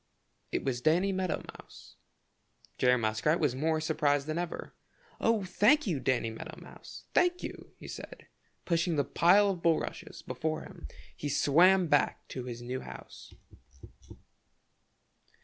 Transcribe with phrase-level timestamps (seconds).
[0.51, 1.95] It was Danny Meadow Mouse.
[2.79, 4.73] Jerry Muskrat was more surprised than ever.
[5.19, 8.27] "Oh, thank you, Danny Meadow Mouse, thank you!" he said, and
[8.65, 13.31] pushing the pile of bulrushes before him he swam back to his new house.